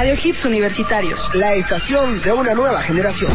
[0.00, 3.30] Radio Hits Universitarios, la estación de una nueva generación.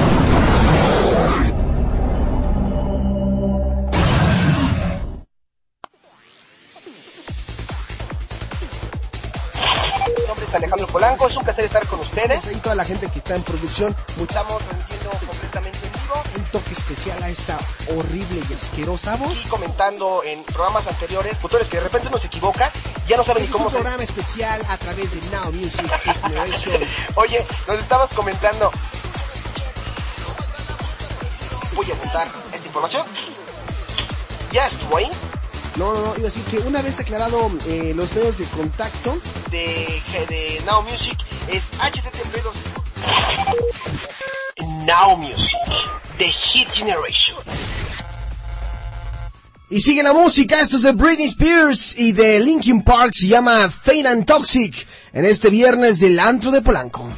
[10.56, 12.52] Alejandro Polanco, es un placer estar con ustedes.
[12.52, 16.24] Y toda la gente que está en producción, estamos transmitiendo completamente en vivo.
[16.38, 17.60] Un toque especial a esta
[17.96, 19.46] horrible y asquerosa voz.
[19.46, 22.72] Y comentando en programas anteriores, futures que de repente uno se equivoca,
[23.08, 25.86] ya no saben es ni cómo un programa especial a través de Now Music.
[27.16, 28.72] Oye, nos estabas comentando.
[31.76, 33.06] Voy a apuntar esta información.
[34.52, 35.10] Ya estuvo ahí.
[35.76, 39.18] No, no, no, iba a decir que una vez aclarado eh, los medios de contacto
[39.52, 41.18] de, de Now Music
[41.50, 42.36] es http
[44.86, 45.58] Now Music,
[46.18, 47.65] The Hit Generation.
[49.68, 53.68] Y sigue la música, esto es de Britney Spears y de Linkin Park, se llama
[53.70, 57.10] Fade and Toxic, en este viernes del antro de Polanco.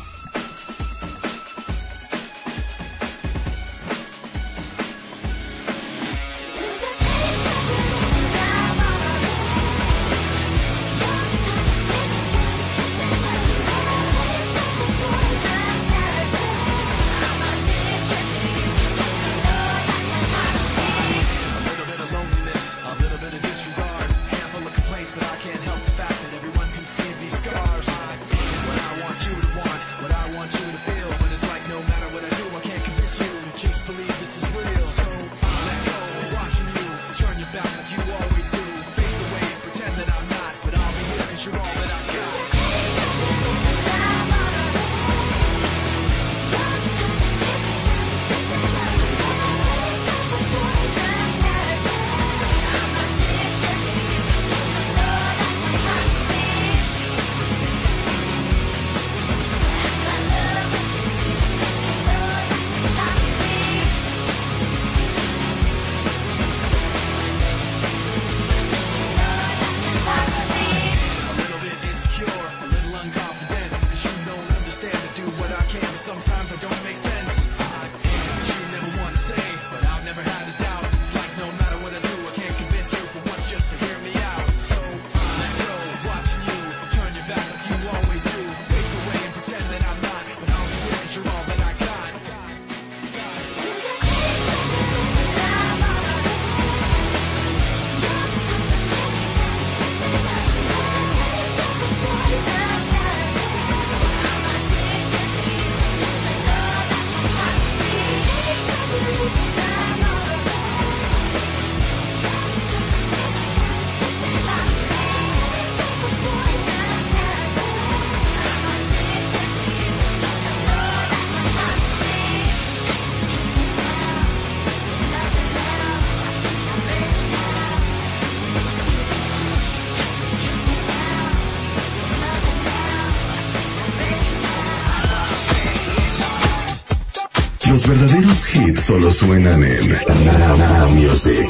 [137.87, 141.47] Verdaderos hits solo suenan en Now Music.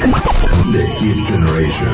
[0.70, 1.88] The Hit Generation.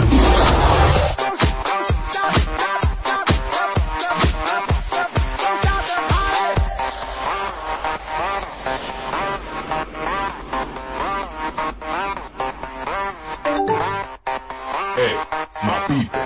[14.95, 15.15] Hey,
[15.63, 16.21] my people.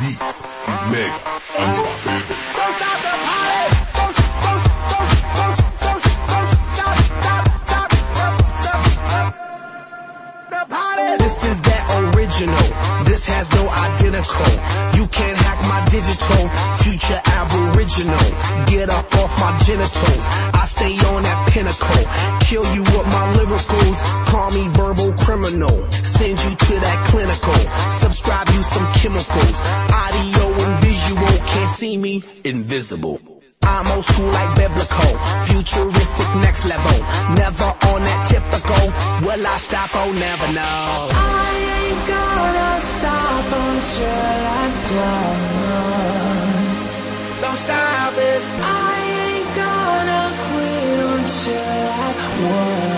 [0.00, 1.20] This is Mega
[1.58, 2.33] Unstoppable.
[14.24, 14.98] Identical.
[14.98, 16.48] You can't hack my digital.
[16.82, 18.28] Future aboriginal.
[18.66, 20.24] Get up off my genitals.
[20.54, 22.04] I stay on that pinnacle.
[22.40, 23.98] Kill you with my lyricals.
[24.28, 25.76] Call me verbal criminal.
[25.90, 27.60] Send you to that clinical.
[27.98, 29.58] Subscribe you some chemicals.
[29.92, 31.34] Audio and visual.
[31.46, 32.22] Can't see me.
[32.44, 33.20] Invisible.
[33.66, 35.16] I'm old school like biblical,
[35.48, 36.98] futuristic next level.
[37.34, 38.84] Never on that typical.
[39.26, 39.88] Will I stop?
[39.94, 41.08] Oh, never know.
[41.10, 43.03] I ain't gonna stop
[43.42, 45.40] until I'm done.
[47.42, 48.42] Don't stop it.
[48.62, 48.94] I
[49.26, 51.84] ain't gonna quit until
[52.48, 52.93] world.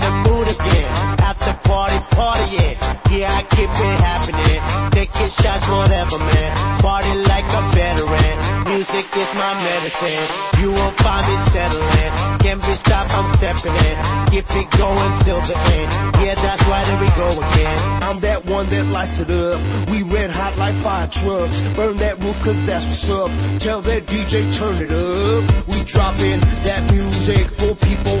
[0.00, 1.18] The mood again.
[1.48, 2.76] The party, partying.
[3.08, 4.60] Yeah, I keep it happening.
[4.92, 6.50] Taking shots, whatever man.
[6.84, 8.36] Party like a veteran.
[8.68, 10.28] Music is my medicine.
[10.60, 12.12] You won't find me settling.
[12.44, 13.96] Can't be stopped, I'm stepping in.
[14.28, 15.88] Keep it going till the end.
[16.20, 17.78] Yeah, that's why there we go again.
[18.02, 19.56] I'm that one that lights it up.
[19.88, 21.62] We red hot like fire trucks.
[21.76, 23.30] Burn that roof cause that's what's up.
[23.60, 25.66] Tell that DJ turn it up.
[25.68, 28.20] We dropping that music for people